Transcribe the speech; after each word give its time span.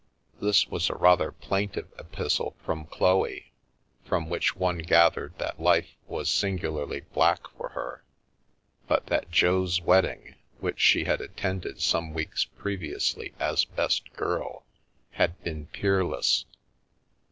This 0.41 0.65
was 0.65 0.89
a 0.89 0.95
rather 0.95 1.31
plaintive 1.31 1.93
epistle 1.99 2.55
from 2.65 2.85
Chloe, 2.87 3.51
from 4.03 4.29
which 4.31 4.55
one 4.55 4.79
gathered 4.79 5.37
that 5.37 5.61
life 5.61 5.89
was 6.07 6.27
singularly 6.27 7.01
black 7.13 7.47
for 7.55 7.69
her, 7.69 8.03
but 8.87 9.05
that 9.05 9.29
Jo's 9.29 9.79
wedding, 9.79 10.33
which 10.59 10.79
she 10.79 11.03
had 11.03 11.21
attended 11.21 11.81
some 11.83 12.15
weeks 12.15 12.45
previously 12.45 13.35
as 13.39 13.63
best 13.63 14.11
girl, 14.13 14.65
had 15.11 15.39
been" 15.43 15.67
peerless." 15.71 16.45